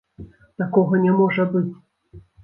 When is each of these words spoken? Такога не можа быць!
Такога 0.61 1.01
не 1.03 1.11
можа 1.19 1.45
быць! 1.51 1.73